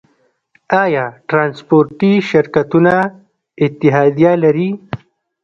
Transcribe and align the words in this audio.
آیا 0.83 1.05
ټرانسپورټي 1.29 2.13
شرکتونه 2.29 2.93
اتحادیه 3.65 4.33
لري؟ 4.43 4.69